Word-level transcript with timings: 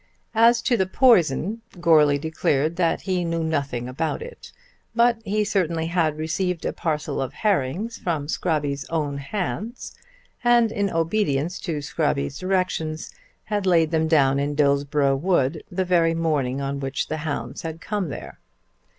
As 0.33 0.63
to 0.63 0.75
the 0.77 0.87
poison, 0.87 1.61
Goarly 1.79 2.17
declared 2.17 2.75
that 2.77 3.01
he 3.01 3.23
knew 3.23 3.43
nothing 3.43 3.87
about 3.87 4.23
it; 4.23 4.51
but 4.95 5.19
he 5.23 5.43
certainly 5.43 5.85
had 5.85 6.17
received 6.17 6.65
a 6.65 6.73
parcel 6.73 7.21
of 7.21 7.33
herrings 7.33 7.99
from 7.99 8.27
Scrobby's 8.27 8.83
own 8.85 9.19
hands, 9.19 9.93
and 10.43 10.71
in 10.71 10.89
obedience 10.89 11.59
to 11.59 11.83
Scrobby's 11.83 12.39
directions, 12.39 13.11
had 13.43 13.67
laid 13.67 13.91
them 13.91 14.07
down 14.07 14.39
in 14.39 14.55
Dillsborough 14.55 15.17
Wood 15.17 15.63
the 15.69 15.85
very 15.85 16.15
morning 16.15 16.61
on 16.61 16.79
which 16.79 17.07
the 17.07 17.17
hounds 17.17 17.61
had 17.61 17.79
come 17.79 18.09
there. 18.09 18.39